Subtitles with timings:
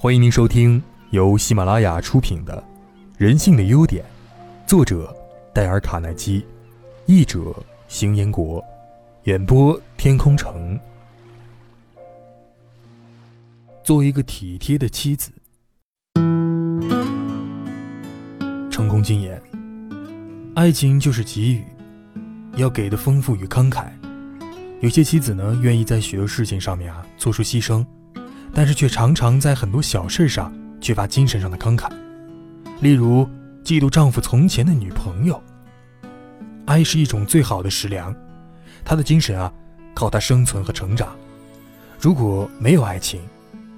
[0.00, 2.56] 欢迎您收听由喜马拉雅出品的
[3.16, 4.04] 《人性的优点》，
[4.64, 5.12] 作者
[5.52, 6.46] 戴尔·卡耐基，
[7.06, 7.52] 译者
[7.88, 8.64] 邢彦国，
[9.24, 10.78] 演播天空城。
[13.82, 15.32] 做一个体贴的妻子，
[18.70, 19.42] 成功经验：
[20.54, 21.64] 爱情就是给予，
[22.54, 23.88] 要给的丰富与慷慨。
[24.80, 27.84] 有些妻子呢，愿意在许多事情上面啊做出牺牲。
[28.52, 31.90] 但是却常常在很多小事上缺乏精神上的慷慨，
[32.80, 33.28] 例如
[33.64, 35.40] 嫉妒丈夫从前的女朋友。
[36.66, 38.14] 爱是一种最好的食粮，
[38.84, 39.52] 他的精神啊，
[39.94, 41.08] 靠他生存和成长。
[41.98, 43.20] 如果没有爱情，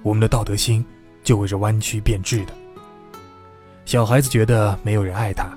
[0.03, 0.85] 我们的道德心
[1.23, 2.53] 就会是弯曲变质的。
[3.85, 5.47] 小孩子觉得没有人爱他，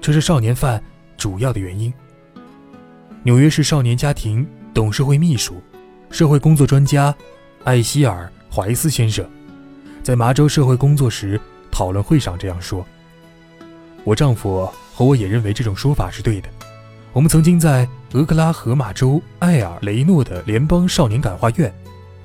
[0.00, 0.82] 这是少年犯
[1.16, 1.92] 主要的原因。
[3.22, 5.62] 纽约市少年家庭董事会秘书、
[6.10, 7.14] 社会工作专家
[7.64, 8.30] 艾希尔。
[8.58, 9.24] 怀斯先生
[10.02, 11.40] 在麻州社会工作时
[11.70, 12.84] 讨论会上这样说
[14.02, 16.48] ：“我丈夫和我也认为这种说法是对的。
[17.12, 21.72] 我们曾经在俄克拉荷马州埃尔雷诺的联邦少年感化院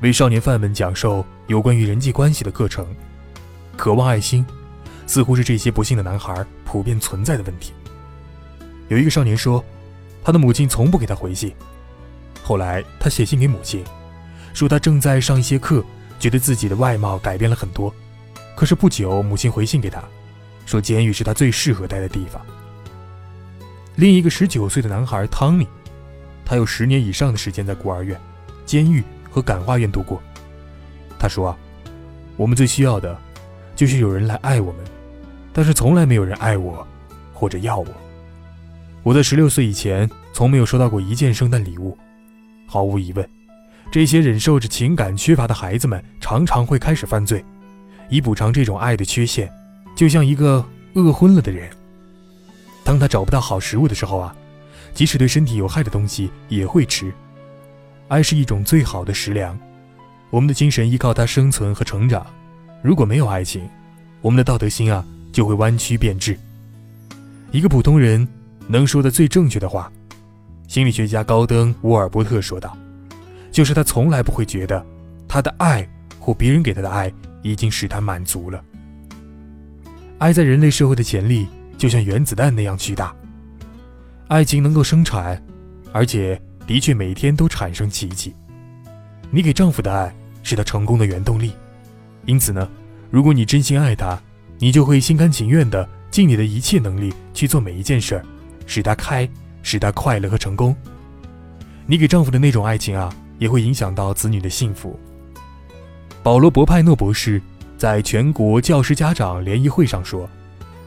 [0.02, 2.84] 为少年犯们讲授有关于人际关系的课程。
[3.78, 4.44] 渴望爱心，
[5.06, 7.74] 似乎是这些不幸的男孩普遍存在的问题。
[8.88, 9.64] 有一个少年说，
[10.24, 11.54] 他的母亲从不给他回信。
[12.42, 13.84] 后来他写信给母亲，
[14.52, 15.86] 说他正在上一些课。”
[16.24, 17.94] 觉得自己的外貌改变了很多，
[18.56, 20.02] 可是不久，母亲回信给他，
[20.66, 22.42] 说监狱是他最适合待的地方。
[23.98, 25.68] 另一个十九岁的男孩汤米，
[26.46, 28.18] 他有十年以上的时间在孤儿院、
[28.66, 30.24] 监狱和感化院度过。
[31.20, 31.58] 他说啊，
[32.38, 33.20] 我们最需要的，
[33.76, 34.82] 就是有人来爱我们，
[35.52, 36.88] 但是从来没有人爱我，
[37.34, 37.88] 或者要我。
[39.04, 41.98] 我在十六岁以前，从没有收到过一件圣诞礼物。
[42.66, 43.30] 毫无疑问。
[43.94, 47.46] 这些忍受着情感缺乏的孩子们常常会开始犯罪，
[48.10, 49.48] 以补偿这种爱的缺陷，
[49.96, 51.70] 就像一个饿昏了的人。
[52.84, 54.36] 当他找不到好食物的时候啊，
[54.96, 57.14] 即使对身体有害的东西也会吃。
[58.08, 59.56] 爱是一种最好的食粮，
[60.32, 62.26] 我们的精神依靠它生存和成长。
[62.82, 63.62] 如果没有爱情，
[64.22, 66.36] 我们的道德心啊就会弯曲变质。
[67.52, 68.28] 一个普通人
[68.68, 69.92] 能说的最正确的话，
[70.68, 72.76] 心理学家高登·沃尔波特说道。
[73.54, 74.84] 就是他从来不会觉得，
[75.28, 75.88] 他的爱
[76.20, 78.62] 或别人给他的爱已经使他满足了。
[80.18, 81.48] 爱在人类社会的潜力
[81.78, 83.16] 就像原子弹那样巨大。
[84.28, 85.40] 爱情能够生产，
[85.92, 88.34] 而且的确每天都产生奇迹。
[89.30, 91.54] 你给丈夫的爱是他成功的原动力。
[92.26, 92.68] 因此呢，
[93.12, 94.20] 如果你真心爱他，
[94.58, 98.26] 你就会心甘情愿地尽你的一切能力去做每一件事儿，
[98.66, 99.30] 使他开，
[99.62, 100.76] 使他快乐和成功。
[101.86, 103.14] 你给丈夫的那种爱情啊。
[103.40, 105.00] 也会影响到子女的幸福。
[106.22, 107.42] 保罗·博派诺博士
[107.78, 110.30] 在全国教师家长联谊会上说：“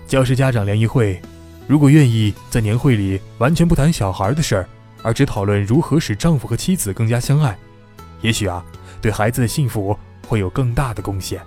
[0.09, 1.21] 教师家长联谊会，
[1.67, 4.69] 如果愿意在年会里完全不谈小孩的事儿，
[5.03, 7.55] 而只讨论如何使丈夫和妻子更加相爱，
[8.23, 8.65] 也许啊，
[9.01, 9.95] 对孩子的幸福
[10.27, 11.41] 会有更大的贡献。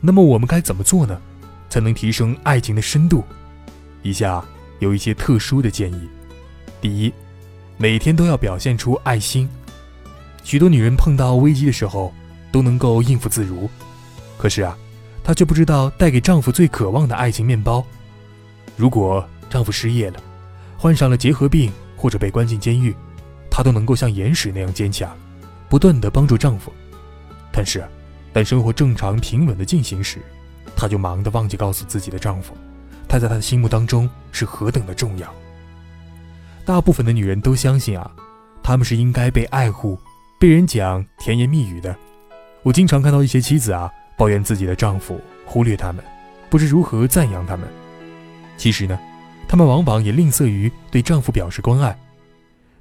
[0.00, 1.20] 那么我们该怎么做呢，
[1.68, 3.22] 才能提升爱情的深度？
[4.02, 4.42] 以下
[4.78, 6.08] 有一些特殊的建议：
[6.80, 7.12] 第一，
[7.76, 9.46] 每天都要表现出爱心。”
[10.42, 12.12] 许多女人碰到危机的时候
[12.50, 13.68] 都能够应付自如，
[14.36, 14.76] 可是啊，
[15.22, 17.84] 她却不知道带给丈夫最渴望的爱情面包。
[18.76, 20.20] 如果丈夫失业了，
[20.76, 22.94] 患上了结核病或者被关进监狱，
[23.50, 25.14] 她都能够像岩石那样坚强，
[25.68, 26.72] 不断的帮助丈夫。
[27.52, 27.84] 但是，
[28.32, 30.18] 当生活正常平稳的进行时，
[30.74, 32.56] 她就忙得忘记告诉自己的丈夫，
[33.06, 35.32] 他在她的心目当中是何等的重要。
[36.64, 38.10] 大部分的女人都相信啊，
[38.62, 39.98] 她们是应该被爱护。
[40.40, 41.94] 被人讲甜言蜜语的，
[42.62, 46.02] 我经常看到一些妻子啊抱怨自己的丈夫忽略他们，
[46.48, 47.68] 不知如何赞扬他们。
[48.56, 48.98] 其实呢，
[49.46, 51.94] 他们往往也吝啬于对丈夫表示关爱，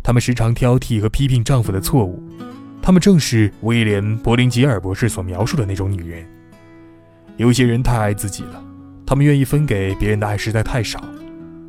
[0.02, 2.24] 他们时常挑剔和批评丈夫的错误。
[2.81, 6.25] 他们正是威廉·柏林吉尔博士所描述的那种女人。
[7.36, 8.63] 有些人太爱自己了，
[9.06, 11.04] 他们愿意分给别人的爱实在太少。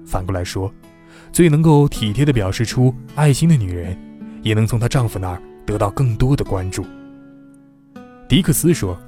[0.07, 0.73] 反过来说，
[1.33, 3.99] 最能够体贴地表示出爱心的女人，
[4.45, 5.43] 也能从她丈夫那儿。
[5.67, 6.85] 得到更多的关注。
[8.29, 8.99] 迪克斯说：“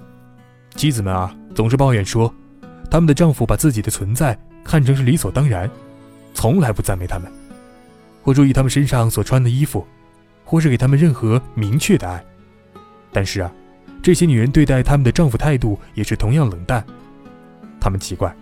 [0.74, 2.32] 妻子们啊，总是抱怨说，
[2.90, 5.70] 他们的丈夫把自己的存在看成是理所当然，
[6.34, 7.30] 从来不赞美他们，
[8.22, 9.86] 或注意他们身上所穿的衣服，
[10.44, 12.24] 或是给他们任何明确的爱。
[13.12, 13.52] 但是啊，
[14.02, 16.84] 这些女人对待他们的丈夫态度也是同样冷淡。
[17.80, 18.34] 她们奇怪，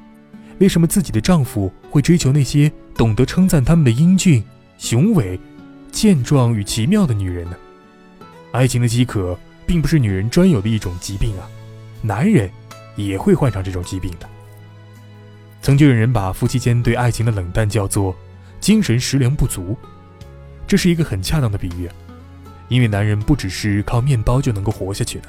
[0.60, 4.42] 为什么自己的丈夫会追求那些懂得称赞他们的英俊、
[4.78, 5.38] 雄伟、
[5.90, 7.56] 健壮与奇妙的女人呢？”
[8.52, 11.48] 爱情的饥渴并不是女人专有的一种疾病啊，
[12.02, 12.50] 男人
[12.96, 14.28] 也会患上这种疾病的。
[15.62, 18.16] 曾经有人把夫妻间对爱情的冷淡叫做
[18.60, 19.76] “精神食粮不足”，
[20.66, 21.88] 这是一个很恰当的比喻，
[22.68, 25.28] 因为男人不只是靠面包就能够活下去的，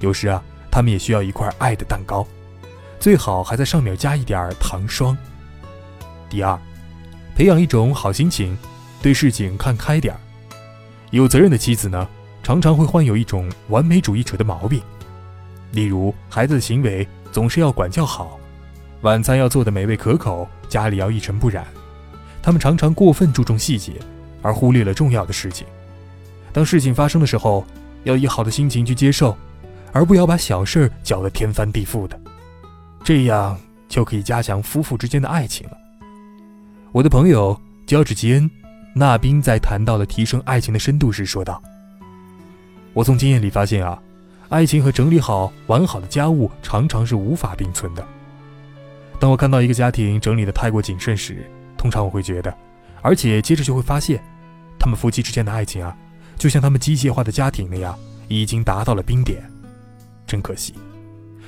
[0.00, 2.26] 有时啊，他们也需要一块爱的蛋糕，
[3.00, 5.16] 最好还在上面加一点糖霜。
[6.28, 6.56] 第二，
[7.34, 8.56] 培养一种好心情，
[9.02, 10.20] 对事情看开点儿。
[11.10, 12.06] 有责任的妻子呢，
[12.42, 14.82] 常常会患有一种完美主义者的毛病，
[15.72, 18.38] 例如孩子的行为总是要管教好，
[19.02, 21.66] 晚餐要做的美味可口，家里要一尘不染。
[22.42, 23.92] 他们常常过分注重细节，
[24.42, 25.66] 而忽略了重要的事情。
[26.52, 27.64] 当事情发生的时候，
[28.04, 29.36] 要以好的心情去接受，
[29.92, 32.18] 而不要把小事儿搅得天翻地覆的，
[33.04, 33.58] 这样
[33.88, 35.76] 就可以加强夫妇之间的爱情了。
[36.92, 38.48] 我的朋友乔治·吉恩·
[38.94, 41.62] 纳宾在谈到了提升爱情的深度时说道
[42.92, 44.00] ：“我从经验里发现啊，
[44.48, 48.06] 爱情和整理好完好的家务常常是无法并存的。
[49.18, 51.44] 当我看到一个家庭整理的太过谨慎时，
[51.76, 52.54] 通常我会觉得，
[53.02, 54.22] 而且接着就会发现，
[54.78, 55.96] 他们夫妻之间的爱情啊，
[56.36, 57.98] 就像他们机械化的家庭那样，
[58.28, 59.42] 已经达到了冰点。
[60.26, 60.74] 真可惜，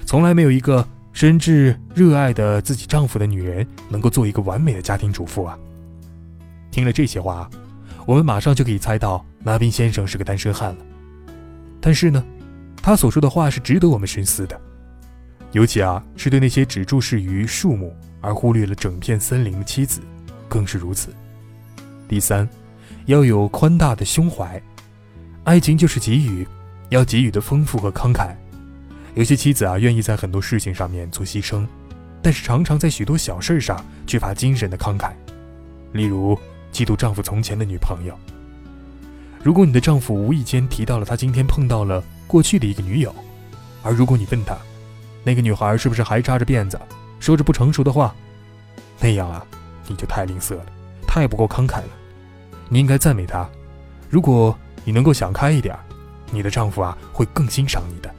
[0.06, 5.58] 从来没有一个。”深挚热爱的自己丈夫的女人，能够做一个完美的家庭主妇啊！
[6.70, 7.50] 听了这些话，
[8.06, 10.76] 我们马上就可以猜到拉宾先生是个单身汉了。
[11.82, 12.24] 但是呢，
[12.80, 14.58] 他所说的话是值得我们深思的，
[15.50, 20.00] 尤其啊，是对那些只注视于树木而忽略了整片森林的妻子，
[20.48, 21.12] 更是如此。
[22.08, 22.48] 第三，
[23.06, 24.62] 要有宽大的胸怀，
[25.42, 26.46] 爱情就是给予，
[26.90, 28.32] 要给予的丰富和慷慨。
[29.14, 31.66] 有些妻子啊，愿意在很多事情上面做牺牲，
[32.22, 35.10] 但是常常在许多小事上缺乏精神的慷慨。
[35.92, 36.38] 例如，
[36.72, 38.16] 嫉妒丈夫从前的女朋友。
[39.42, 43.12] 如果你的丈夫无意间提到了他今天碰到了过去的一个女友，
[43.82, 44.56] 而如果你问他，
[45.24, 46.80] 那个女孩是不是还扎着辫子，
[47.18, 48.14] 说着不成熟的话，
[49.00, 49.44] 那样啊，
[49.88, 50.66] 你就太吝啬了，
[51.08, 51.88] 太不够慷慨了。
[52.68, 53.48] 你应该赞美他。
[54.08, 55.76] 如果你能够想开一点，
[56.30, 58.14] 你的丈夫啊，会更欣赏你的。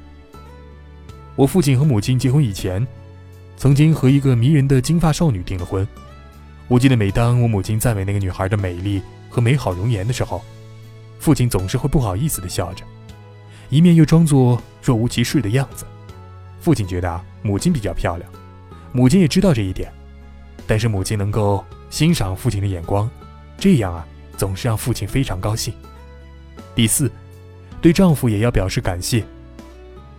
[1.35, 2.85] 我父亲和母亲结婚以前，
[3.55, 5.87] 曾经和一个迷人的金发少女订了婚。
[6.67, 10.43] 我记得，每当我母亲赞美那个女孩的美丽和美好容颜的时候，
[11.23, 12.83] 父亲总是会不好意思地笑着，
[13.69, 15.85] 一面又装作若无其事的样子。
[16.59, 18.29] 父亲觉得啊，母亲比较漂亮，
[18.91, 19.89] 母亲也知道这一点，
[20.67, 23.09] 但是母亲能够欣赏父亲的眼光，
[23.57, 24.05] 这样啊，
[24.35, 25.73] 总是让父亲非常高兴。
[26.75, 27.09] 第四，
[27.81, 29.23] 对丈夫也要表示感谢。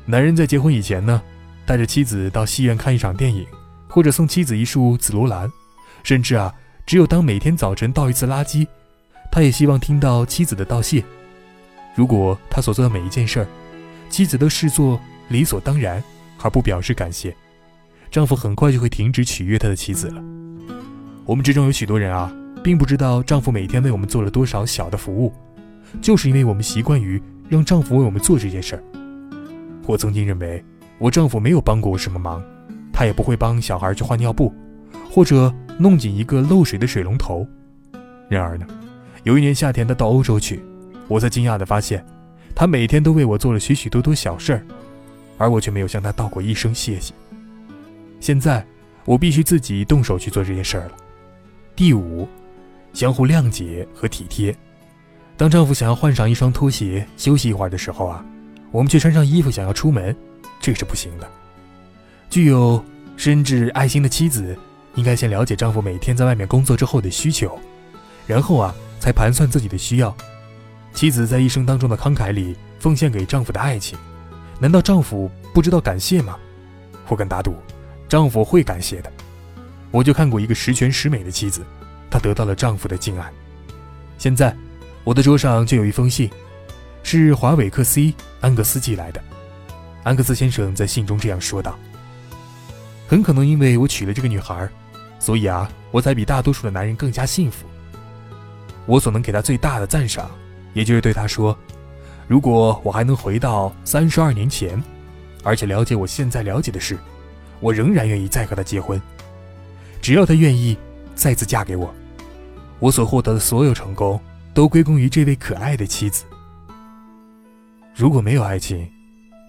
[0.07, 1.21] 男人在结婚以前呢，
[1.67, 3.47] 带着妻子到戏院看一场电影，
[3.91, 5.53] 或者送妻子一束紫罗兰，
[6.03, 6.51] 甚至啊，
[6.87, 8.67] 只有当每天早晨倒一次垃圾，
[9.35, 11.03] 他也希望听到妻子的道谢。
[11.97, 13.47] 如果他所做的每一件事儿，
[14.09, 16.01] 妻子都视作理所当然
[16.41, 17.35] 而不表示感谢，
[18.13, 20.23] 丈夫很快就会停止取悦他的妻子了。
[21.25, 22.33] 我们之中有许多人啊，
[22.63, 25.33] 并不知道丈夫每天为我们做了多少小的服务，
[26.01, 28.85] 就是因为我们习惯于让丈夫为我们做这件事儿。
[29.85, 30.65] 我曾经认为，
[30.99, 32.41] 我丈夫没有帮过我什么忙，
[32.93, 34.55] 他也不会帮小孩去换尿布，
[35.11, 37.45] 或者弄紧一个漏水的水龙头。
[38.29, 38.65] 然而呢，
[39.25, 40.65] 有一年夏天他到欧洲去，
[41.09, 42.05] 我才惊讶地发现，
[42.55, 44.67] 他每天都为我做了许许多多小事儿，
[45.37, 47.13] 而我却没有向他道过一声谢谢。
[48.21, 48.65] 现在，
[49.05, 50.93] 我必须自己动手去做这件事儿了。
[51.75, 52.29] 第五，
[52.93, 54.55] 相互谅解和体贴。
[55.37, 58.25] 当丈夫想要换上一双拖鞋休息一会儿的时候啊。
[58.71, 60.15] 我们却穿上衣服想要出门，
[60.61, 61.31] 这是不行的。
[62.29, 62.85] 具有
[63.17, 64.59] 深挚爱心的妻子，
[64.97, 67.57] 应该先了解丈夫每天在外面工作之后的需求，
[68.27, 70.17] 然后啊，才盘算自己的需要。
[70.95, 73.99] 妻子在一生当中的慷慨里奉献给丈夫的爱情，
[74.59, 76.39] 难道丈夫不知道感谢吗？
[77.09, 77.55] 我敢打赌，
[78.09, 79.13] 丈夫会感谢的。
[79.91, 81.61] 我就看过一个十全十美的妻子，
[82.11, 83.31] 她得到了丈夫的敬爱。
[84.17, 84.57] 现在，
[85.05, 86.31] 我的桌上就有一封信。
[87.03, 89.23] 是华伟克 C 安格斯寄来的。
[90.03, 91.79] 安格斯先生在信中这样说道
[93.07, 94.67] ：“很可能因为我娶了这个女孩，
[95.21, 97.67] 所以啊，我才比大多数的男人更加幸福。
[98.87, 100.31] 我所能给她最大的赞赏，
[100.73, 101.57] 也就是对她说：
[102.27, 104.83] 如果我还能回到三十二年前，
[105.43, 106.99] 而且了解我现在了解的事，
[107.61, 109.01] 我仍然愿意再和她结婚。
[110.01, 110.77] 只要她愿意
[111.15, 111.93] 再次嫁给我，
[112.79, 114.21] 我所获得的所有成功
[114.53, 116.25] 都归功于这位可爱的妻子。”
[117.95, 118.91] 如果没有爱情，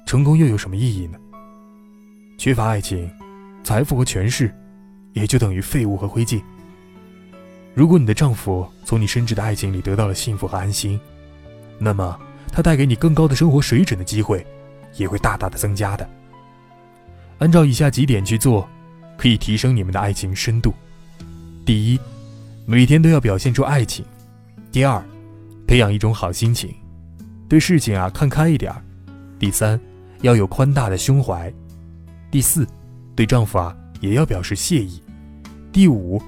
[0.06, 1.18] 成功又有什么意义呢？
[2.38, 3.10] 缺乏爱情，
[3.64, 4.54] 财富和权势
[5.14, 6.42] 也就等于废物和灰烬。
[7.76, 10.98] 如果你的丈夫从你深挚的爱情里得到了幸福和安心，
[11.78, 12.18] 那么
[12.48, 14.48] 他带给你更高的生活水准的机会
[14.96, 16.10] 也会大大的增加的。
[17.40, 18.66] 按照以下几点去做，
[19.18, 20.74] 可以提升你们的爱情深度。
[21.66, 22.00] 第一，
[22.66, 24.06] 每天都要表现出爱情；
[24.72, 25.04] 第二，
[25.68, 26.74] 培养一种好心情，
[27.50, 28.74] 对事情啊看开一点；
[29.38, 29.78] 第三，
[30.22, 31.52] 要有宽大的胸怀；
[32.32, 32.66] 第四，
[33.18, 35.02] 对丈夫啊也要表示谢意；
[35.74, 36.24] 第五，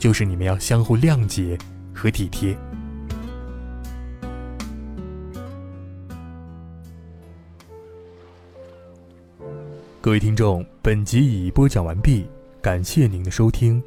[0.00, 1.58] 就是你们要相互谅解
[1.94, 2.56] 和体贴。
[10.00, 12.24] 各位听众，本集已播讲完毕，
[12.62, 13.80] 感谢您的收听。